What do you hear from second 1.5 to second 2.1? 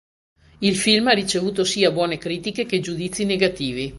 sia